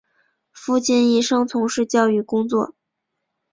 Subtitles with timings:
[0.51, 2.73] 父亲一生从事教育工作。